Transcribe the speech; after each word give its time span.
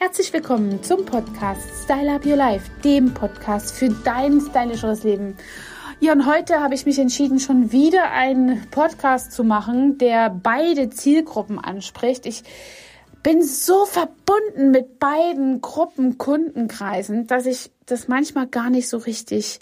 Herzlich 0.00 0.32
willkommen 0.32 0.80
zum 0.84 1.04
Podcast 1.04 1.82
Style 1.82 2.12
Up 2.14 2.24
Your 2.24 2.36
Life, 2.36 2.70
dem 2.84 3.14
Podcast 3.14 3.74
für 3.74 3.88
dein 3.88 4.40
stylischeres 4.40 5.02
Leben. 5.02 5.36
Ja, 5.98 6.12
und 6.12 6.24
heute 6.24 6.60
habe 6.60 6.76
ich 6.76 6.86
mich 6.86 7.00
entschieden, 7.00 7.40
schon 7.40 7.72
wieder 7.72 8.12
einen 8.12 8.70
Podcast 8.70 9.32
zu 9.32 9.42
machen, 9.42 9.98
der 9.98 10.30
beide 10.30 10.88
Zielgruppen 10.88 11.58
anspricht. 11.58 12.26
Ich 12.26 12.44
bin 13.24 13.42
so 13.42 13.86
verbunden 13.86 14.70
mit 14.70 15.00
beiden 15.00 15.60
Gruppen 15.62 16.16
Kundenkreisen, 16.16 17.26
dass 17.26 17.44
ich 17.44 17.72
das 17.84 18.06
manchmal 18.06 18.46
gar 18.46 18.70
nicht 18.70 18.88
so 18.88 18.98
richtig 18.98 19.58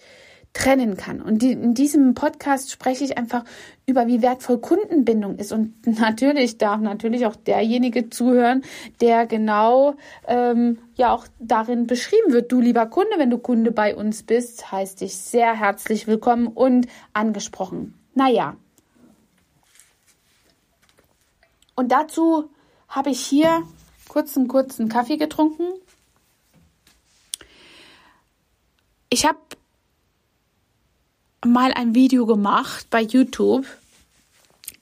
trennen 0.56 0.96
kann. 0.96 1.20
Und 1.20 1.42
die, 1.42 1.52
in 1.52 1.74
diesem 1.74 2.14
Podcast 2.14 2.70
spreche 2.70 3.04
ich 3.04 3.18
einfach 3.18 3.44
über, 3.84 4.06
wie 4.06 4.22
wertvoll 4.22 4.58
Kundenbindung 4.58 5.36
ist. 5.36 5.52
Und 5.52 5.86
natürlich 6.00 6.56
darf 6.56 6.80
natürlich 6.80 7.26
auch 7.26 7.36
derjenige 7.36 8.08
zuhören, 8.08 8.62
der 9.02 9.26
genau 9.26 9.96
ähm, 10.26 10.78
ja 10.94 11.12
auch 11.12 11.26
darin 11.38 11.86
beschrieben 11.86 12.32
wird. 12.32 12.50
Du 12.50 12.60
lieber 12.60 12.86
Kunde, 12.86 13.18
wenn 13.18 13.30
du 13.30 13.38
Kunde 13.38 13.70
bei 13.70 13.94
uns 13.94 14.22
bist, 14.22 14.72
heißt 14.72 15.02
dich 15.02 15.16
sehr 15.16 15.52
herzlich 15.52 16.06
willkommen 16.06 16.46
und 16.46 16.86
angesprochen. 17.12 17.94
Naja. 18.14 18.56
Und 21.74 21.92
dazu 21.92 22.48
habe 22.88 23.10
ich 23.10 23.20
hier 23.20 23.62
kurz 24.08 24.38
einen 24.38 24.48
kurzen 24.48 24.88
Kaffee 24.88 25.18
getrunken. 25.18 25.64
Ich 29.10 29.26
habe 29.26 29.38
mal 31.44 31.72
ein 31.72 31.94
Video 31.94 32.26
gemacht 32.26 32.86
bei 32.90 33.02
YouTube. 33.02 33.66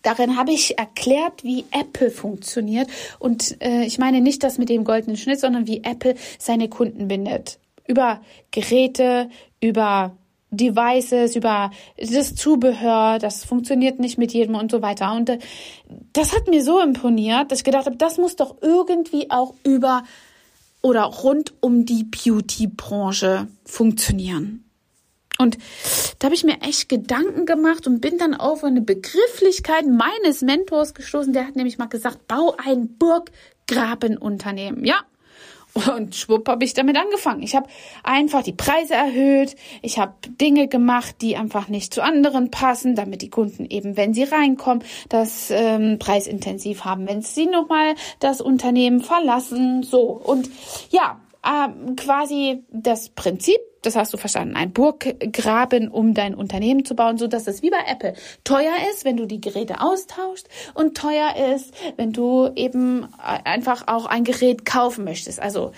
Darin 0.02 0.36
habe 0.36 0.52
ich 0.52 0.78
erklärt, 0.78 1.44
wie 1.44 1.64
Apple 1.70 2.10
funktioniert. 2.10 2.88
Und 3.18 3.60
äh, 3.62 3.84
ich 3.84 3.98
meine 3.98 4.20
nicht 4.20 4.42
das 4.42 4.58
mit 4.58 4.68
dem 4.68 4.84
goldenen 4.84 5.16
Schnitt, 5.16 5.40
sondern 5.40 5.66
wie 5.66 5.82
Apple 5.82 6.14
seine 6.38 6.68
Kunden 6.68 7.08
bindet. 7.08 7.58
Über 7.86 8.20
Geräte, 8.50 9.30
über 9.60 10.14
Devices, 10.50 11.36
über 11.36 11.70
das 11.97 12.34
Zubehör, 12.34 13.19
das 13.19 13.44
funktioniert 13.44 13.98
nicht 13.98 14.19
mit 14.19 14.32
jedem 14.32 14.55
und 14.56 14.70
so 14.70 14.82
weiter. 14.82 15.14
Und 15.14 15.30
äh, 15.30 15.38
das 16.12 16.34
hat 16.34 16.48
mir 16.48 16.62
so 16.62 16.80
imponiert, 16.80 17.50
dass 17.50 17.60
ich 17.60 17.64
gedacht 17.64 17.86
habe, 17.86 17.97
das 17.97 18.19
muss 18.19 18.36
doch 18.36 18.56
irgendwie 18.60 19.30
auch 19.30 19.55
über 19.64 20.05
oder 20.82 21.05
rund 21.05 21.55
um 21.60 21.86
die 21.86 22.05
Beauty-Branche 22.05 23.48
funktionieren. 23.64 24.63
Und 25.38 25.58
da 26.18 26.27
habe 26.27 26.34
ich 26.34 26.44
mir 26.44 26.60
echt 26.62 26.88
Gedanken 26.88 27.44
gemacht 27.44 27.86
und 27.86 28.00
bin 28.00 28.18
dann 28.18 28.34
auf 28.34 28.62
eine 28.62 28.80
Begrifflichkeit 28.80 29.84
meines 29.86 30.42
Mentors 30.42 30.94
gestoßen. 30.94 31.32
Der 31.32 31.46
hat 31.46 31.56
nämlich 31.56 31.78
mal 31.78 31.86
gesagt, 31.86 32.28
bau 32.28 32.54
ein 32.64 32.96
Burggrabenunternehmen. 32.98 34.84
Ja. 34.84 35.00
Und 35.74 36.14
schwupp 36.14 36.48
habe 36.48 36.64
ich 36.64 36.72
damit 36.74 36.96
angefangen. 36.96 37.42
Ich 37.42 37.56
habe 37.56 37.66
einfach 38.04 38.44
die 38.44 38.52
Preise 38.52 38.94
erhöht. 38.94 39.56
Ich 39.82 39.98
habe 39.98 40.14
Dinge 40.41 40.68
gemacht, 40.68 41.16
die 41.20 41.36
einfach 41.36 41.66
nicht 41.66 41.92
zu 41.92 42.00
anderen 42.00 42.52
passen, 42.52 42.94
damit 42.94 43.22
die 43.22 43.30
Kunden 43.30 43.66
eben, 43.66 43.96
wenn 43.96 44.14
sie 44.14 44.22
reinkommen, 44.22 44.84
das 45.08 45.50
ähm, 45.50 45.98
preisintensiv 45.98 46.84
haben, 46.84 47.08
wenn 47.08 47.22
sie 47.22 47.46
nochmal 47.46 47.96
das 48.20 48.41
Unternehmen 48.41 49.00
verlassen. 49.00 49.82
So. 49.82 50.02
Und 50.02 50.48
ja, 50.91 51.19
ähm, 51.44 51.96
quasi 51.96 52.62
das 52.70 53.08
Prinzip 53.08 53.58
das 53.86 53.96
hast 53.96 54.12
du 54.12 54.16
verstanden, 54.16 54.56
ein 54.56 54.72
Burggraben, 54.72 55.88
um 55.88 56.14
dein 56.14 56.34
Unternehmen 56.34 56.84
zu 56.84 56.94
bauen, 56.94 57.18
so 57.18 57.27
dass 57.27 57.46
es 57.46 57.62
wie 57.62 57.70
bei 57.70 57.84
Apple 57.86 58.14
teuer 58.44 58.74
ist, 58.92 59.04
wenn 59.04 59.16
du 59.16 59.26
die 59.26 59.41
Geräte 59.41 59.80
austauschst 59.80 60.48
und 60.74 60.96
teuer 60.96 61.34
ist, 61.54 61.72
wenn 61.96 62.12
du 62.12 62.50
eben 62.56 63.06
einfach 63.18 63.86
auch 63.86 64.06
ein 64.06 64.24
Gerät 64.24 64.64
kaufen 64.64 65.04
möchtest. 65.04 65.41
Also 65.41 65.72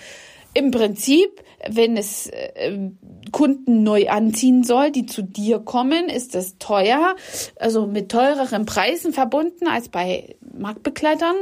im 0.53 0.71
Prinzip, 0.71 1.43
wenn 1.69 1.97
es 1.97 2.27
äh, 2.27 2.89
Kunden 3.31 3.83
neu 3.83 4.09
anziehen 4.09 4.63
soll, 4.63 4.91
die 4.91 5.05
zu 5.05 5.21
dir 5.21 5.59
kommen, 5.59 6.09
ist 6.09 6.33
es 6.35 6.57
teuer, 6.57 7.15
also 7.57 7.85
mit 7.85 8.09
teureren 8.09 8.65
Preisen 8.65 9.13
verbunden 9.13 9.67
als 9.67 9.89
bei 9.89 10.35
Marktbegleitern. 10.57 11.35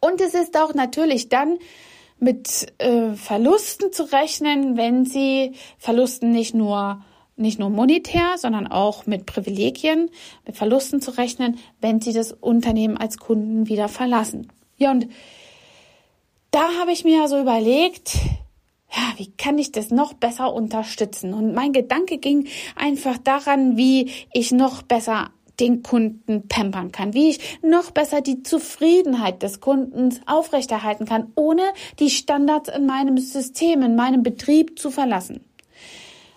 Und 0.00 0.20
es 0.20 0.34
ist 0.34 0.56
auch 0.56 0.74
natürlich 0.74 1.28
dann 1.28 1.58
mit 2.22 2.72
äh, 2.78 3.14
Verlusten 3.14 3.92
zu 3.92 4.04
rechnen, 4.04 4.76
wenn 4.76 5.04
sie 5.04 5.52
Verlusten 5.76 6.30
nicht 6.30 6.54
nur 6.54 7.02
nicht 7.34 7.58
nur 7.58 7.70
monetär, 7.70 8.34
sondern 8.36 8.66
auch 8.66 9.06
mit 9.06 9.26
Privilegien, 9.26 10.10
mit 10.46 10.56
Verlusten 10.56 11.00
zu 11.00 11.10
rechnen, 11.12 11.58
wenn 11.80 12.00
sie 12.00 12.12
das 12.12 12.30
Unternehmen 12.30 12.96
als 12.98 13.16
Kunden 13.16 13.68
wieder 13.68 13.88
verlassen. 13.88 14.48
Ja, 14.76 14.92
und 14.92 15.08
da 16.50 16.62
habe 16.78 16.92
ich 16.92 17.04
mir 17.04 17.26
so 17.26 17.40
überlegt, 17.40 18.18
ja, 18.94 19.14
wie 19.16 19.32
kann 19.32 19.58
ich 19.58 19.72
das 19.72 19.90
noch 19.90 20.12
besser 20.12 20.52
unterstützen? 20.52 21.32
Und 21.32 21.54
mein 21.54 21.72
Gedanke 21.72 22.18
ging 22.18 22.46
einfach 22.76 23.16
daran, 23.18 23.76
wie 23.76 24.10
ich 24.32 24.52
noch 24.52 24.82
besser 24.82 25.30
den 25.62 25.82
Kunden 25.82 26.48
pampern 26.48 26.92
kann, 26.92 27.14
wie 27.14 27.30
ich 27.30 27.58
noch 27.62 27.92
besser 27.92 28.20
die 28.20 28.42
Zufriedenheit 28.42 29.42
des 29.42 29.60
Kundens 29.60 30.20
aufrechterhalten 30.26 31.06
kann, 31.06 31.32
ohne 31.36 31.62
die 32.00 32.10
Standards 32.10 32.68
in 32.68 32.84
meinem 32.84 33.16
System, 33.16 33.82
in 33.82 33.96
meinem 33.96 34.22
Betrieb 34.22 34.78
zu 34.78 34.90
verlassen. 34.90 35.40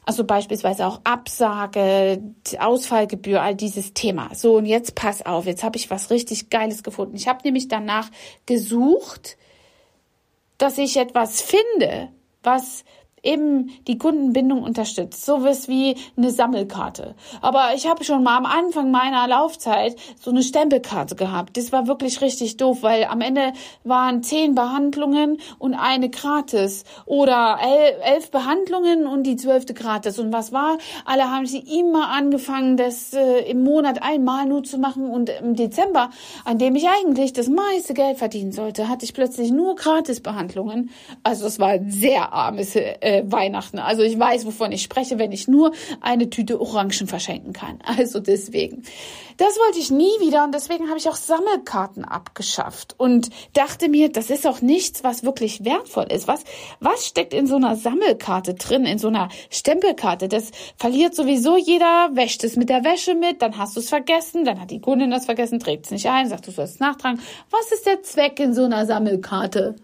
Also 0.06 0.24
beispielsweise 0.24 0.86
auch 0.86 1.02
Absage, 1.04 2.22
Ausfallgebühr, 2.60 3.42
all 3.42 3.56
dieses 3.56 3.94
Thema. 3.94 4.30
So, 4.36 4.58
und 4.58 4.68
jetzt 4.68 4.94
pass 4.94 5.26
auf, 5.26 5.48
jetzt 5.48 5.64
habe 5.64 5.78
ich 5.78 5.90
was 5.90 6.12
richtig 6.12 6.52
Geiles 6.52 6.84
gefunden. 6.84 7.16
Ich 7.16 7.28
habe 7.28 7.40
nämlich 7.44 7.68
danach 7.68 8.12
gesucht, 8.46 9.38
dass 10.60 10.78
ich 10.78 10.98
etwas 10.98 11.42
finde, 11.42 12.10
was 12.44 12.86
eben 13.26 13.72
die 13.88 13.98
Kundenbindung 13.98 14.64
unterstützt. 14.64 15.26
So 15.26 15.44
was 15.44 15.68
wie 15.68 15.96
eine 16.18 16.32
Sammelkarte. 16.32 17.16
Aber 17.42 17.70
ich 17.76 17.88
habe 17.88 18.04
schon 18.04 18.24
mal 18.24 18.38
am 18.38 18.46
Anfang 18.46 18.92
meiner 18.92 19.28
Laufzeit 19.28 19.96
so 20.20 20.32
eine 20.32 20.44
Stempelkarte 20.44 21.16
gehabt. 21.16 21.58
Das 21.58 21.72
war 21.72 21.88
wirklich 21.88 22.22
richtig 22.22 22.58
doof, 22.58 22.80
weil 22.82 23.06
am 23.06 23.22
Ende 23.22 23.54
waren 23.84 24.24
zehn 24.24 24.56
Behandlungen 24.56 25.38
und 25.60 25.74
eine 25.74 26.10
gratis. 26.10 26.84
Oder 27.06 27.60
elf 28.04 28.32
Behandlungen 28.32 29.08
und 29.08 29.24
die 29.24 29.36
zwölfte 29.36 29.74
gratis. 29.74 30.20
Und 30.20 30.32
was 30.32 30.52
war? 30.52 30.78
Alle 31.06 31.32
haben 31.32 31.46
sie 31.46 31.60
immer 31.60 32.10
angefangen, 32.10 32.78
das 32.78 33.14
äh, 33.14 33.40
im 33.50 33.64
Monat 33.64 34.02
einmal 34.02 34.46
nur 34.46 34.64
zu 34.64 34.78
machen. 34.78 35.10
Und 35.10 35.30
im 35.30 35.56
Dezember, 35.56 36.10
an 36.44 36.58
dem 36.58 36.76
ich 36.76 36.88
eigentlich 36.88 37.34
das 37.34 37.48
meiste 37.48 37.94
Geld 37.94 38.18
verdienen 38.18 38.52
sollte, 38.52 38.88
hatte 38.90 39.06
ich 39.06 39.14
plötzlich 39.14 39.52
nur 39.52 39.76
Gratisbehandlungen. 39.76 40.90
Also 41.24 41.48
es 41.48 41.60
war 41.60 41.70
ein 41.70 41.90
sehr 41.90 42.34
armes 42.34 42.76
äh, 42.76 43.15
Weihnachten. 43.26 43.80
Also 43.80 44.04
ich 44.04 44.20
weiß, 44.20 44.46
wovon 44.46 44.72
ich 44.72 44.82
spreche, 44.82 45.18
wenn 45.20 45.32
ich 45.32 45.48
nur 45.48 45.72
eine 46.02 46.30
Tüte 46.30 46.60
Orangen 46.60 47.08
verschenken 47.08 47.54
kann. 47.54 47.80
Also 47.98 48.20
deswegen. 48.20 48.84
Das 49.38 49.58
wollte 49.58 49.80
ich 49.80 49.90
nie 49.90 50.12
wieder 50.20 50.44
und 50.44 50.54
deswegen 50.54 50.88
habe 50.88 50.98
ich 50.98 51.10
auch 51.10 51.16
Sammelkarten 51.16 52.06
abgeschafft 52.06 52.96
und 52.98 53.30
dachte 53.54 53.90
mir, 53.90 54.10
das 54.10 54.30
ist 54.30 54.48
auch 54.48 54.62
nichts, 54.62 55.04
was 55.04 55.24
wirklich 55.24 55.66
wertvoll 55.66 56.06
ist. 56.12 56.28
Was, 56.28 56.44
was 56.80 57.06
steckt 57.06 57.34
in 57.34 57.48
so 57.48 57.56
einer 57.56 57.76
Sammelkarte 57.76 58.54
drin, 58.54 58.86
in 58.86 58.98
so 58.98 59.08
einer 59.08 59.30
Stempelkarte? 59.50 60.30
Das 60.30 60.52
verliert 60.78 61.16
sowieso 61.16 61.58
jeder, 61.58 62.10
wäscht 62.14 62.44
es 62.44 62.56
mit 62.56 62.70
der 62.70 62.84
Wäsche 62.84 63.16
mit, 63.16 63.42
dann 63.42 63.58
hast 63.58 63.76
du 63.76 63.82
es 63.82 63.90
vergessen, 63.90 64.46
dann 64.46 64.62
hat 64.62 64.72
die 64.72 64.82
Kundin 64.82 65.12
das 65.12 65.26
vergessen, 65.26 65.60
trägt 65.60 65.86
es 65.86 65.92
nicht 65.92 66.10
ein, 66.10 66.30
sagt, 66.30 66.48
du 66.48 66.52
sollst 66.52 66.80
nachtragen. 66.80 67.20
Was 67.50 67.72
ist 67.72 67.86
der 67.86 68.04
Zweck 68.04 68.40
in 68.40 68.54
so 68.54 68.64
einer 68.64 68.86
Sammelkarte? 68.86 69.76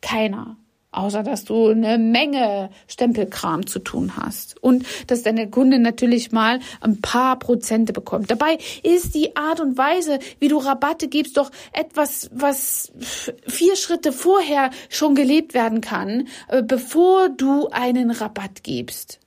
Keiner. 0.00 0.56
Außer 0.92 1.22
dass 1.22 1.44
du 1.44 1.68
eine 1.68 1.98
Menge 1.98 2.70
Stempelkram 2.88 3.66
zu 3.66 3.78
tun 3.78 4.16
hast. 4.16 4.60
Und 4.60 4.84
dass 5.06 5.22
deine 5.22 5.48
Kunde 5.48 5.78
natürlich 5.78 6.32
mal 6.32 6.58
ein 6.80 7.00
paar 7.00 7.38
Prozente 7.38 7.92
bekommt. 7.92 8.30
Dabei 8.30 8.58
ist 8.82 9.14
die 9.14 9.36
Art 9.36 9.60
und 9.60 9.78
Weise, 9.78 10.18
wie 10.40 10.48
du 10.48 10.58
Rabatte 10.58 11.06
gibst, 11.06 11.36
doch 11.36 11.52
etwas, 11.72 12.28
was 12.32 12.90
vier 12.98 13.76
Schritte 13.76 14.12
vorher 14.12 14.70
schon 14.88 15.14
gelebt 15.14 15.54
werden 15.54 15.80
kann, 15.80 16.26
äh, 16.48 16.62
bevor 16.62 17.28
du 17.28 17.68
einen 17.68 18.10
Rabatt 18.10 18.64
gibst. 18.64 19.20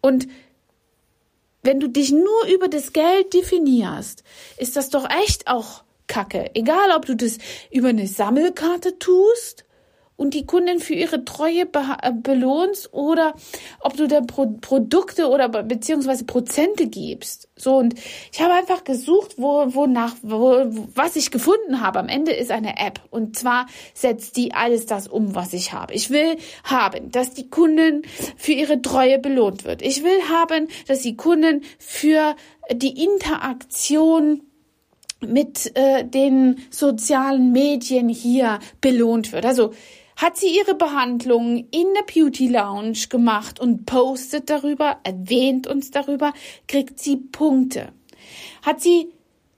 Und 0.00 0.26
wenn 1.62 1.80
du 1.80 1.88
dich 1.88 2.12
nur 2.12 2.46
über 2.52 2.68
das 2.68 2.94
Geld 2.94 3.34
definierst, 3.34 4.24
ist 4.56 4.76
das 4.76 4.88
doch 4.88 5.06
echt 5.22 5.48
auch 5.48 5.84
Kacke. 6.06 6.50
Egal, 6.54 6.90
ob 6.96 7.06
du 7.06 7.14
das 7.14 7.38
über 7.70 7.88
eine 7.88 8.06
Sammelkarte 8.06 8.98
tust 8.98 9.64
und 10.16 10.34
die 10.34 10.46
Kundin 10.46 10.78
für 10.78 10.94
ihre 10.94 11.24
Treue 11.24 11.62
äh, 11.62 12.12
belohnst 12.12 12.92
oder 12.92 13.34
ob 13.80 13.96
du 13.96 14.06
da 14.06 14.20
Pro 14.20 14.46
Produkte 14.60 15.28
oder 15.28 15.48
beziehungsweise 15.48 16.24
Prozente 16.24 16.86
gibst. 16.86 17.48
So 17.56 17.76
und 17.76 17.94
ich 18.32 18.40
habe 18.40 18.54
einfach 18.54 18.84
gesucht, 18.84 19.34
wo 19.36 19.74
wonach 19.74 20.14
wo, 20.22 20.66
was 20.94 21.16
ich 21.16 21.30
gefunden 21.30 21.80
habe. 21.80 21.98
Am 21.98 22.08
Ende 22.08 22.32
ist 22.32 22.50
eine 22.50 22.78
App 22.78 23.00
und 23.10 23.36
zwar 23.36 23.66
setzt 23.94 24.36
die 24.36 24.54
alles 24.54 24.86
das 24.86 25.08
um, 25.08 25.34
was 25.34 25.52
ich 25.52 25.72
habe. 25.72 25.94
Ich 25.94 26.10
will 26.10 26.36
haben, 26.64 27.10
dass 27.10 27.34
die 27.34 27.48
Kundin 27.48 28.02
für 28.36 28.52
ihre 28.52 28.82
Treue 28.82 29.18
belohnt 29.18 29.64
wird. 29.64 29.82
Ich 29.82 30.04
will 30.04 30.20
haben, 30.28 30.68
dass 30.86 31.00
die 31.00 31.16
Kundin 31.16 31.62
für 31.78 32.36
die 32.72 33.02
Interaktion 33.04 34.42
mit 35.20 35.76
äh, 35.76 36.04
den 36.04 36.58
sozialen 36.70 37.52
Medien 37.52 38.08
hier 38.08 38.58
belohnt 38.80 39.32
wird. 39.32 39.46
Also 39.46 39.72
hat 40.22 40.36
sie 40.36 40.56
ihre 40.56 40.76
Behandlung 40.76 41.66
in 41.72 41.94
der 41.94 42.04
Beauty 42.04 42.46
Lounge 42.46 43.08
gemacht 43.08 43.58
und 43.58 43.86
postet 43.86 44.48
darüber, 44.50 44.98
erwähnt 45.02 45.66
uns 45.66 45.90
darüber, 45.90 46.32
kriegt 46.68 47.00
sie 47.00 47.16
Punkte. 47.16 47.92
Hat 48.62 48.80
sie 48.80 49.08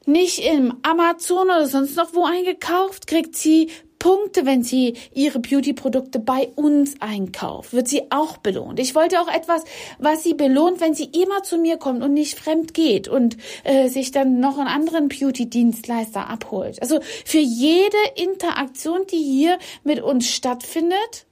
nicht 0.07 0.39
im 0.39 0.75
Amazon 0.83 1.49
oder 1.49 1.67
sonst 1.67 1.97
noch 1.97 2.15
wo 2.15 2.25
eingekauft, 2.25 3.07
kriegt 3.07 3.37
sie 3.37 3.71
Punkte, 4.05 4.45
wenn 4.45 4.63
sie 4.63 4.99
ihre 5.15 5.39
Beauty-Produkte 5.39 6.19
bei 6.19 6.51
uns 6.57 7.01
einkauft, 7.01 7.73
wird 7.73 7.89
sie 7.89 8.03
auch 8.11 8.37
belohnt. 8.37 8.79
Ich 8.79 8.95
wollte 8.95 9.19
auch 9.19 9.35
etwas, 9.35 9.65
was 9.99 10.23
sie 10.23 10.35
belohnt, 10.35 10.83
wenn 10.83 10.93
sie 10.93 11.07
immer 11.07 11.43
zu 11.43 11.57
mir 11.57 11.79
kommt 11.79 12.03
und 12.03 12.13
nicht 12.13 12.39
fremd 12.39 12.75
geht 12.75 13.09
und 13.09 13.39
äh, 13.63 13.89
sich 13.89 14.11
dann 14.11 14.41
noch 14.41 14.59
einen 14.59 14.69
anderen 14.69 15.09
Beauty-Dienstleister 15.09 16.29
abholt. 16.29 16.83
Also 16.83 17.01
für 17.25 17.39
jede 17.39 17.97
Interaktion, 18.17 19.07
die 19.11 19.23
hier 19.23 19.59
mit 19.85 20.03
uns 20.03 20.29
stattfindet, 20.29 21.25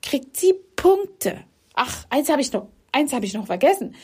kriegt 0.00 0.36
sie 0.36 0.54
Punkte. 0.76 1.40
Ach, 1.74 2.06
eins 2.10 2.28
habe 2.28 2.42
ich 2.42 2.52
noch, 2.52 2.68
eins 2.92 3.12
habe 3.12 3.26
ich 3.26 3.34
noch 3.34 3.46
vergessen. 3.46 3.96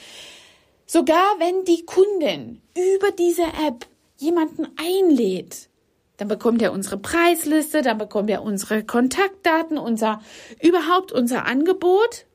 Sogar 0.84 1.38
wenn 1.38 1.64
die 1.64 1.84
Kundin 1.86 2.60
über 2.74 3.12
diese 3.12 3.44
App 3.44 3.86
jemanden 4.18 4.66
einlädt, 4.76 5.68
dann 6.16 6.28
bekommt 6.28 6.62
er 6.62 6.72
unsere 6.72 6.96
Preisliste, 6.96 7.82
dann 7.82 7.98
bekommt 7.98 8.30
er 8.30 8.42
unsere 8.42 8.84
Kontaktdaten, 8.84 9.78
unser, 9.78 10.20
überhaupt 10.62 11.12
unser 11.12 11.46
Angebot 11.46 12.26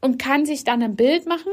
und 0.00 0.18
kann 0.18 0.46
sich 0.46 0.64
dann 0.64 0.82
ein 0.82 0.96
Bild 0.96 1.26
machen. 1.26 1.52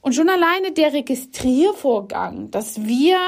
Und 0.00 0.14
schon 0.14 0.28
alleine 0.28 0.72
der 0.72 0.92
Registriervorgang, 0.92 2.50
dass 2.50 2.84
wir 2.84 3.18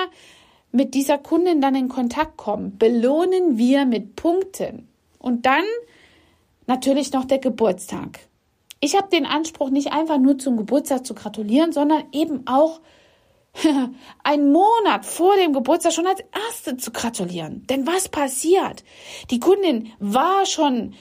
mit 0.70 0.94
dieser 0.94 1.19
Kundin 1.19 1.61
dann 1.61 1.75
in 1.75 1.88
Kontakt 1.88 2.38
kommen, 2.38 2.79
belohnen 2.79 3.58
wir 3.58 3.84
mit 3.84 4.17
Punkten. 4.17 4.88
Und 5.19 5.44
dann 5.44 5.64
natürlich 6.67 7.12
noch 7.12 7.26
der 7.26 7.38
Geburtstag. 7.38 8.20
Ich 8.81 8.96
habe 8.96 9.08
den 9.11 9.26
Anspruch, 9.26 9.70
nicht 9.70 9.93
einfach 9.93 10.19
nur 10.19 10.38
zum 10.38 10.56
Geburtstag 10.56 11.06
zu 11.06 11.14
gratulieren, 11.14 11.73
sondern 11.73 12.05
eben 12.12 12.46
auch 12.46 12.81
ein 14.25 14.50
Monat 14.50 15.04
vor 15.04 15.37
dem 15.37 15.52
Geburtstag 15.52 15.93
schon 15.93 16.06
als 16.06 16.22
Erste 16.49 16.76
zu 16.76 16.90
gratulieren. 16.90 17.66
Denn 17.69 17.87
was 17.87 18.08
passiert? 18.08 18.84
Die 19.31 19.40
Kundin 19.40 19.93
war 19.99 20.46
schon 20.46 20.94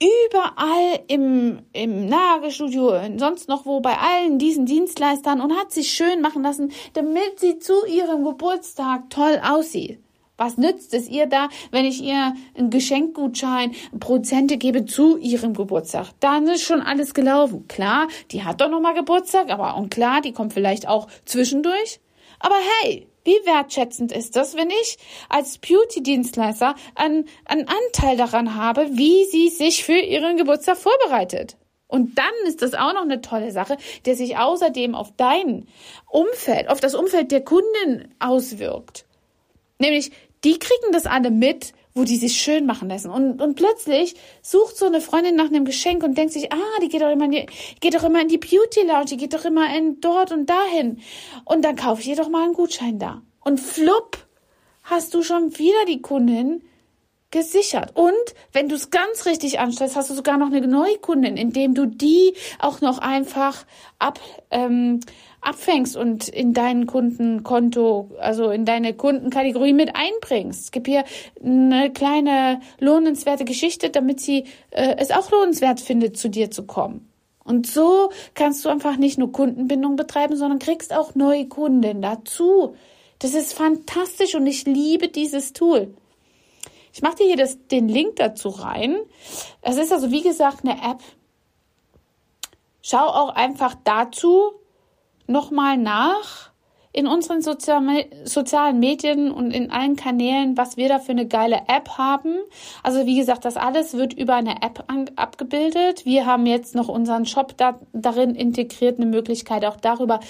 überall 0.00 1.00
im, 1.08 1.60
im 1.72 2.06
Nagelstudio 2.06 3.00
und 3.00 3.18
sonst 3.18 3.48
noch 3.48 3.64
wo 3.64 3.80
bei 3.80 3.96
allen 3.96 4.38
diesen 4.38 4.66
Dienstleistern 4.66 5.40
und 5.40 5.56
hat 5.56 5.72
sich 5.72 5.90
schön 5.92 6.20
machen 6.20 6.42
lassen, 6.42 6.72
damit 6.92 7.40
sie 7.40 7.58
zu 7.58 7.86
ihrem 7.86 8.24
Geburtstag 8.24 9.08
toll 9.10 9.40
aussieht. 9.42 10.05
Was 10.36 10.58
nützt 10.58 10.92
es 10.92 11.08
ihr 11.08 11.26
da, 11.26 11.48
wenn 11.70 11.86
ich 11.86 12.02
ihr 12.02 12.34
einen 12.54 12.68
Geschenkgutschein, 12.68 13.74
Prozente 13.98 14.58
gebe 14.58 14.84
zu 14.84 15.16
ihrem 15.16 15.54
Geburtstag? 15.54 16.08
Dann 16.20 16.46
ist 16.46 16.62
schon 16.62 16.82
alles 16.82 17.14
gelaufen. 17.14 17.66
Klar, 17.68 18.08
die 18.32 18.44
hat 18.44 18.60
doch 18.60 18.68
noch 18.68 18.80
mal 18.80 18.92
Geburtstag, 18.92 19.50
aber 19.50 19.76
und 19.76 19.90
klar, 19.90 20.20
die 20.20 20.32
kommt 20.32 20.52
vielleicht 20.52 20.86
auch 20.88 21.08
zwischendurch. 21.24 22.00
Aber 22.38 22.56
hey, 22.82 23.06
wie 23.24 23.46
wertschätzend 23.46 24.12
ist 24.12 24.36
das, 24.36 24.56
wenn 24.56 24.68
ich 24.68 24.98
als 25.30 25.56
Beauty-Dienstleister 25.56 26.74
einen, 26.94 27.24
einen 27.46 27.66
Anteil 27.66 28.18
daran 28.18 28.54
habe, 28.54 28.88
wie 28.92 29.24
sie 29.24 29.48
sich 29.48 29.84
für 29.84 29.98
ihren 29.98 30.36
Geburtstag 30.36 30.76
vorbereitet? 30.76 31.56
Und 31.88 32.18
dann 32.18 32.26
ist 32.46 32.60
das 32.60 32.74
auch 32.74 32.92
noch 32.92 33.02
eine 33.02 33.22
tolle 33.22 33.52
Sache, 33.52 33.78
der 34.04 34.16
sich 34.16 34.36
außerdem 34.36 34.94
auf 34.94 35.12
dein 35.16 35.66
Umfeld, 36.08 36.68
auf 36.68 36.80
das 36.80 36.94
Umfeld 36.94 37.32
der 37.32 37.42
Kunden 37.42 38.14
auswirkt. 38.18 39.06
Nämlich, 39.78 40.10
die 40.46 40.60
kriegen 40.60 40.92
das 40.92 41.06
alle 41.06 41.32
mit, 41.32 41.72
wo 41.92 42.04
die 42.04 42.16
sich 42.16 42.40
schön 42.40 42.66
machen 42.66 42.88
lassen. 42.88 43.10
Und, 43.10 43.42
und 43.42 43.56
plötzlich 43.56 44.14
sucht 44.42 44.76
so 44.76 44.86
eine 44.86 45.00
Freundin 45.00 45.34
nach 45.34 45.46
einem 45.46 45.64
Geschenk 45.64 46.04
und 46.04 46.16
denkt 46.16 46.34
sich, 46.34 46.52
ah, 46.52 46.80
die 46.80 46.88
geht 46.88 47.02
doch 47.02 47.10
immer 47.10 47.24
in 47.24 47.32
die, 47.32 47.46
geht 47.80 47.94
doch 47.94 48.04
immer 48.04 48.20
in 48.20 48.28
die 48.28 48.38
Beauty 48.38 48.82
Lounge, 48.86 49.06
die 49.06 49.16
geht 49.16 49.34
doch 49.34 49.44
immer 49.44 49.76
in 49.76 50.00
dort 50.00 50.30
und 50.30 50.48
dahin. 50.48 51.00
Und 51.44 51.64
dann 51.64 51.74
kaufe 51.74 52.00
ich 52.00 52.08
ihr 52.08 52.16
doch 52.16 52.28
mal 52.28 52.44
einen 52.44 52.52
Gutschein 52.52 53.00
da. 53.00 53.22
Und 53.40 53.58
flupp, 53.58 54.18
hast 54.84 55.14
du 55.14 55.22
schon 55.24 55.58
wieder 55.58 55.84
die 55.88 56.00
Kundin 56.00 56.62
gesichert. 57.36 57.90
Und 57.94 58.14
wenn 58.54 58.70
du 58.70 58.76
es 58.76 58.90
ganz 58.90 59.26
richtig 59.26 59.58
anstellst, 59.60 59.94
hast 59.94 60.08
du 60.08 60.14
sogar 60.14 60.38
noch 60.38 60.46
eine 60.46 60.66
neue 60.66 60.96
Kundin, 60.96 61.36
indem 61.36 61.74
du 61.74 61.84
die 61.84 62.32
auch 62.58 62.80
noch 62.80 62.96
einfach 62.96 63.66
ab, 63.98 64.18
ähm, 64.50 65.00
abfängst 65.42 65.98
und 65.98 66.28
in 66.28 66.54
dein 66.54 66.86
Kundenkonto, 66.86 68.10
also 68.18 68.50
in 68.50 68.64
deine 68.64 68.94
Kundenkategorie 68.94 69.74
mit 69.74 69.94
einbringst. 69.94 70.64
Es 70.64 70.70
gibt 70.70 70.86
hier 70.86 71.04
eine 71.44 71.92
kleine 71.92 72.60
lohnenswerte 72.80 73.44
Geschichte, 73.44 73.90
damit 73.90 74.18
sie 74.20 74.44
äh, 74.70 74.96
es 74.96 75.10
auch 75.10 75.30
lohnenswert 75.30 75.80
findet, 75.80 76.16
zu 76.16 76.30
dir 76.30 76.50
zu 76.50 76.64
kommen. 76.64 77.06
Und 77.44 77.66
so 77.66 78.10
kannst 78.32 78.64
du 78.64 78.70
einfach 78.70 78.96
nicht 78.96 79.18
nur 79.18 79.30
Kundenbindung 79.30 79.96
betreiben, 79.96 80.36
sondern 80.38 80.58
kriegst 80.58 80.94
auch 80.94 81.14
neue 81.14 81.46
Kunden 81.48 82.00
dazu. 82.00 82.74
Das 83.18 83.34
ist 83.34 83.52
fantastisch 83.52 84.34
und 84.34 84.46
ich 84.46 84.64
liebe 84.64 85.08
dieses 85.08 85.52
Tool. 85.52 85.94
Ich 86.96 87.02
mache 87.02 87.16
dir 87.16 87.26
hier 87.26 87.36
das, 87.36 87.58
den 87.68 87.90
Link 87.90 88.16
dazu 88.16 88.48
rein. 88.48 88.96
Es 89.60 89.76
ist 89.76 89.92
also, 89.92 90.10
wie 90.10 90.22
gesagt, 90.22 90.64
eine 90.64 90.80
App. 90.82 91.02
Schau 92.80 93.06
auch 93.06 93.34
einfach 93.34 93.74
dazu, 93.84 94.52
nochmal 95.26 95.76
nach 95.76 96.52
in 96.92 97.06
unseren 97.06 97.42
sozialen 97.42 98.80
Medien 98.80 99.30
und 99.30 99.50
in 99.50 99.70
allen 99.70 99.96
Kanälen, 99.96 100.56
was 100.56 100.78
wir 100.78 100.88
da 100.88 100.98
für 100.98 101.12
eine 101.12 101.28
geile 101.28 101.64
App 101.68 101.98
haben. 101.98 102.34
Also 102.82 103.04
wie 103.04 103.18
gesagt, 103.18 103.44
das 103.44 103.58
alles 103.58 103.92
wird 103.92 104.14
über 104.14 104.34
eine 104.34 104.62
App 104.62 104.90
abgebildet. 105.16 106.06
Wir 106.06 106.24
haben 106.24 106.46
jetzt 106.46 106.74
noch 106.74 106.88
unseren 106.88 107.26
Shop 107.26 107.58
da, 107.58 107.78
darin 107.92 108.34
integriert, 108.34 108.98
eine 108.98 109.04
Möglichkeit 109.04 109.66
auch 109.66 109.76
darüber 109.76 110.20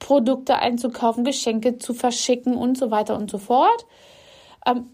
Produkte 0.00 0.56
einzukaufen, 0.56 1.22
Geschenke 1.22 1.78
zu 1.78 1.94
verschicken 1.94 2.56
und 2.56 2.76
so 2.76 2.90
weiter 2.90 3.14
und 3.16 3.30
so 3.30 3.38
fort. 3.38 3.86
Ähm, 4.66 4.88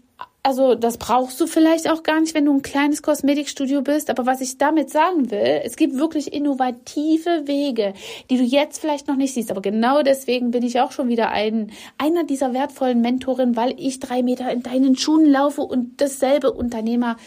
also 0.45 0.75
das 0.75 0.99
brauchst 0.99 1.41
du 1.41 1.47
vielleicht 1.47 1.89
auch 1.89 2.03
gar 2.03 2.21
nicht, 2.21 2.35
wenn 2.35 2.45
du 2.45 2.53
ein 2.53 2.61
kleines 2.61 3.01
Kosmetikstudio 3.01 3.81
bist. 3.81 4.11
Aber 4.11 4.27
was 4.27 4.41
ich 4.41 4.59
damit 4.59 4.91
sagen 4.91 5.31
will, 5.31 5.61
es 5.63 5.75
gibt 5.75 5.97
wirklich 5.97 6.33
innovative 6.33 7.47
Wege, 7.47 7.95
die 8.29 8.37
du 8.37 8.43
jetzt 8.43 8.79
vielleicht 8.79 9.07
noch 9.07 9.15
nicht 9.15 9.33
siehst. 9.33 9.49
Aber 9.49 9.61
genau 9.61 10.03
deswegen 10.03 10.51
bin 10.51 10.61
ich 10.61 10.79
auch 10.79 10.91
schon 10.91 11.09
wieder 11.09 11.31
ein, 11.31 11.71
einer 11.97 12.25
dieser 12.25 12.53
wertvollen 12.53 13.01
Mentoren, 13.01 13.55
weil 13.55 13.73
ich 13.77 13.99
drei 13.99 14.21
Meter 14.21 14.51
in 14.51 14.61
deinen 14.61 14.95
Schuhen 14.95 15.25
laufe 15.25 15.61
und 15.61 15.99
dasselbe 15.99 16.53
Unternehmer 16.53 17.17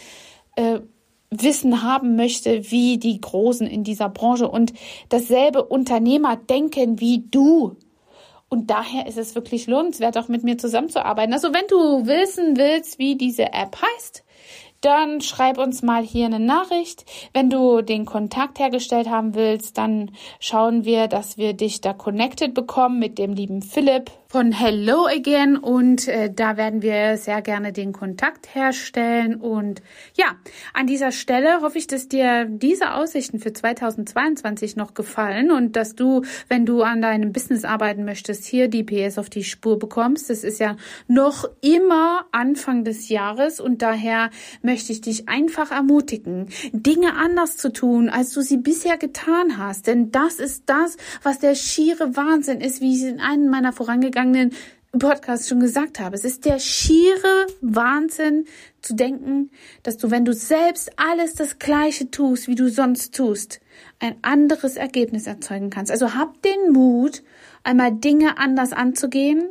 äh, 0.55 0.79
Wissen 1.29 1.83
haben 1.83 2.15
möchte 2.15 2.71
wie 2.71 2.99
die 2.99 3.19
Großen 3.19 3.67
in 3.67 3.83
dieser 3.83 4.07
Branche 4.07 4.47
und 4.47 4.71
dasselbe 5.09 5.65
Unternehmer 5.65 6.37
denken 6.37 7.01
wie 7.01 7.25
du. 7.29 7.75
Und 8.49 8.71
daher 8.71 9.05
ist 9.05 9.17
es 9.17 9.35
wirklich 9.35 9.67
lohnenswert, 9.67 10.17
auch 10.17 10.27
mit 10.27 10.43
mir 10.43 10.57
zusammenzuarbeiten. 10.57 11.33
Also 11.33 11.53
wenn 11.53 11.67
du 11.67 12.07
wissen 12.07 12.57
willst, 12.57 12.97
wie 12.97 13.15
diese 13.15 13.53
App 13.53 13.77
heißt, 13.81 14.23
dann 14.81 15.21
schreib 15.21 15.57
uns 15.57 15.81
mal 15.81 16.03
hier 16.03 16.25
eine 16.25 16.39
Nachricht. 16.39 17.05
Wenn 17.33 17.49
du 17.49 17.81
den 17.81 18.05
Kontakt 18.05 18.59
hergestellt 18.59 19.09
haben 19.09 19.35
willst, 19.35 19.77
dann 19.77 20.11
schauen 20.39 20.85
wir, 20.85 21.07
dass 21.07 21.37
wir 21.37 21.53
dich 21.53 21.81
da 21.81 21.93
connected 21.93 22.53
bekommen 22.53 22.97
mit 22.97 23.17
dem 23.17 23.33
lieben 23.33 23.61
Philipp 23.61 24.09
von 24.31 24.51
Hello 24.51 25.07
Again 25.07 25.57
und 25.57 26.07
äh, 26.07 26.31
da 26.31 26.55
werden 26.55 26.83
wir 26.83 27.17
sehr 27.17 27.41
gerne 27.41 27.73
den 27.73 27.93
Kontakt 27.93 28.53
herstellen 28.53 29.37
und 29.37 29.81
ja, 30.15 30.35
an 30.71 30.85
dieser 30.85 31.11
Stelle 31.11 31.61
hoffe 31.61 31.79
ich, 31.79 31.87
dass 31.87 32.09
dir 32.09 32.45
diese 32.45 32.93
Aussichten 32.93 33.39
für 33.39 33.53
2022 33.53 34.75
noch 34.75 34.93
gefallen 34.93 35.49
und 35.49 35.75
dass 35.75 35.95
du, 35.95 36.21
wenn 36.47 36.67
du 36.67 36.83
an 36.83 37.01
deinem 37.01 37.33
Business 37.33 37.65
arbeiten 37.65 38.05
möchtest, 38.05 38.45
hier 38.45 38.67
die 38.67 38.83
PS 38.83 39.17
auf 39.17 39.31
die 39.31 39.43
Spur 39.43 39.79
bekommst. 39.79 40.29
Das 40.29 40.43
ist 40.43 40.59
ja 40.59 40.75
noch 41.07 41.49
immer 41.61 42.27
Anfang 42.31 42.83
des 42.83 43.09
Jahres 43.09 43.59
und 43.59 43.81
daher 43.81 44.29
möchte 44.61 44.91
ich 44.91 45.01
dich 45.01 45.27
einfach 45.27 45.71
ermutigen, 45.71 46.49
Dinge 46.71 47.15
anders 47.15 47.57
zu 47.57 47.73
tun, 47.73 48.09
als 48.09 48.31
du 48.33 48.41
sie 48.41 48.57
bisher 48.57 48.97
getan 48.99 49.57
hast, 49.57 49.87
denn 49.87 50.11
das 50.11 50.39
ist 50.39 50.65
das, 50.67 50.97
was 51.23 51.39
der 51.39 51.55
schiere 51.55 52.15
Wahnsinn 52.15 52.61
ist, 52.61 52.79
wie 52.79 52.95
ich 52.95 53.05
in 53.05 53.19
einem 53.19 53.49
meiner 53.49 53.73
vorangegangenen 53.73 54.18
vergangenen 54.19 54.51
Podcast 54.97 55.47
schon 55.47 55.59
gesagt 55.59 55.99
habe. 55.99 56.15
Es 56.15 56.25
ist 56.25 56.45
der 56.45 56.59
schiere 56.59 57.47
Wahnsinn 57.61 58.45
zu 58.81 58.95
denken, 58.95 59.51
dass 59.83 59.97
du, 59.97 60.11
wenn 60.11 60.25
du 60.25 60.33
selbst 60.33 60.91
alles 60.97 61.35
das 61.35 61.59
Gleiche 61.59 62.09
tust, 62.11 62.47
wie 62.47 62.55
du 62.55 62.69
sonst 62.69 63.15
tust, 63.15 63.61
ein 63.99 64.15
anderes 64.23 64.75
Ergebnis 64.77 65.27
erzeugen 65.27 65.69
kannst. 65.69 65.91
Also 65.91 66.15
hab 66.15 66.41
den 66.41 66.73
Mut, 66.73 67.23
einmal 67.63 67.93
Dinge 67.93 68.39
anders 68.39 68.73
anzugehen, 68.73 69.49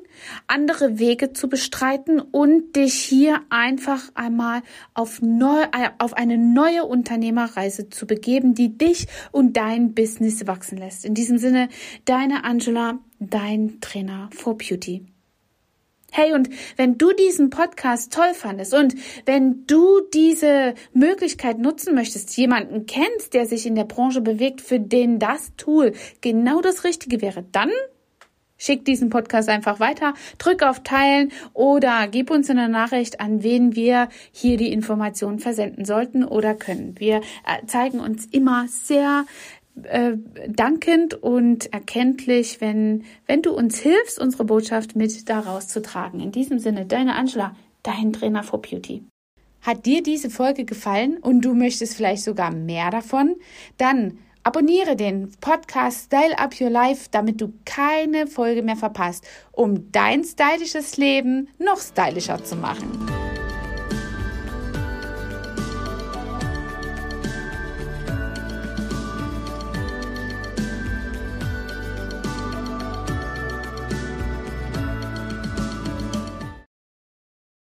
andere 0.48 0.98
Wege 0.98 1.32
zu 1.32 1.48
bestreiten 1.48 2.20
und 2.20 2.75
dich 2.75 2.94
hier 2.94 3.40
einfach 3.48 4.10
einmal 4.14 4.62
auf, 4.92 5.22
neu, 5.22 5.62
äh, 5.62 5.90
auf 5.98 6.14
eine 6.14 6.37
neue 6.37 6.84
Unternehmerreise 6.84 7.90
zu 7.90 8.06
begeben, 8.06 8.54
die 8.54 8.76
dich 8.76 9.06
und 9.30 9.56
dein 9.56 9.94
Business 9.94 10.46
wachsen 10.46 10.78
lässt. 10.78 11.04
In 11.04 11.14
diesem 11.14 11.38
Sinne, 11.38 11.68
deine 12.06 12.44
Angela, 12.44 12.98
dein 13.18 13.80
Trainer 13.80 14.30
for 14.32 14.56
Beauty. 14.56 15.04
Hey, 16.10 16.32
und 16.32 16.48
wenn 16.76 16.96
du 16.96 17.12
diesen 17.12 17.50
Podcast 17.50 18.12
toll 18.12 18.32
fandest 18.32 18.72
und 18.72 18.94
wenn 19.26 19.66
du 19.66 20.00
diese 20.14 20.75
Möglichkeit 20.94 21.58
nutzen 21.58 21.94
möchtest, 21.94 22.34
jemanden 22.37 22.87
kennst, 22.87 23.34
der 23.34 23.44
sich 23.44 23.66
in 23.66 23.75
der 23.75 23.84
Branche 23.84 24.22
bewegt, 24.22 24.62
für 24.62 24.80
den 24.80 25.18
das 25.18 25.54
Tool 25.56 25.92
genau 26.22 26.62
das 26.62 26.84
Richtige 26.84 27.20
wäre, 27.20 27.44
dann 27.52 27.70
Schick 28.60 28.84
diesen 28.84 29.08
Podcast 29.08 29.48
einfach 29.48 29.78
weiter, 29.78 30.14
drück 30.38 30.64
auf 30.64 30.82
Teilen 30.82 31.30
oder 31.54 32.08
gib 32.08 32.28
uns 32.28 32.50
eine 32.50 32.68
Nachricht, 32.68 33.20
an 33.20 33.44
wen 33.44 33.76
wir 33.76 34.08
hier 34.32 34.56
die 34.56 34.72
Informationen 34.72 35.38
versenden 35.38 35.84
sollten 35.84 36.25
oder 36.25 36.54
können. 36.54 36.96
Wir 36.98 37.18
äh, 37.18 37.64
zeigen 37.66 38.00
uns 38.00 38.26
immer 38.26 38.66
sehr 38.66 39.26
äh, 39.85 40.16
dankend 40.49 41.14
und 41.14 41.73
erkenntlich, 41.73 42.61
wenn, 42.61 43.04
wenn 43.26 43.42
du 43.42 43.52
uns 43.52 43.78
hilfst, 43.78 44.18
unsere 44.18 44.44
Botschaft 44.44 44.97
mit 44.97 45.28
daraus 45.28 45.68
zu 45.68 45.82
tragen. 45.82 46.20
In 46.20 46.32
diesem 46.32 46.58
Sinne, 46.58 46.87
deine 46.87 47.14
Angela, 47.14 47.54
dein 47.82 48.12
Trainer 48.12 48.42
for 48.42 48.61
Beauty. 48.61 49.02
Hat 49.62 49.87
dir 49.87 50.02
diese 50.02 50.30
Folge 50.30 50.64
gefallen 50.64 51.18
und 51.18 51.44
du 51.44 51.54
möchtest 51.54 51.97
vielleicht 51.97 52.23
sogar 52.23 52.52
mehr 52.52 52.90
davon? 52.90 53.37
Dann 53.76 54.18
abonniere 54.44 54.97
den 54.97 55.30
Podcast 55.40 56.06
Style 56.06 56.38
Up 56.38 56.58
Your 56.61 56.70
Life, 56.70 57.08
damit 57.11 57.40
du 57.40 57.52
keine 57.64 58.26
Folge 58.26 58.62
mehr 58.62 58.76
verpasst, 58.76 59.26
um 59.52 59.90
dein 59.92 60.25
stylisches 60.25 60.97
Leben 60.97 61.49
noch 61.58 61.80
stylischer 61.80 62.42
zu 62.42 62.56
machen. 62.56 63.27